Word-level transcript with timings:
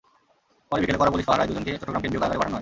পরে 0.69 0.79
বিকেলে 0.81 0.99
কড়া 0.99 1.13
পুলিশ 1.13 1.25
পাহারায় 1.29 1.47
দুজনকে 1.49 1.71
চট্টগ্রাম 1.79 2.01
কেন্দ্রীয় 2.01 2.21
কারাগারে 2.21 2.39
পাঠানো 2.41 2.53
হয়। 2.55 2.59